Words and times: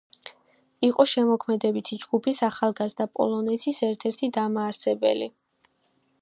იყო 0.87 1.03
შემოქმედებითი 1.11 1.97
ჯგუფის 2.05 2.39
„ახალგაზრდა 2.47 3.07
პოლონეთის“ 3.19 3.83
ერთ–ერთი 3.89 4.31
დამაარსებელი. 4.39 5.31